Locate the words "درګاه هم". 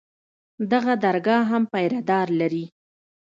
1.05-1.63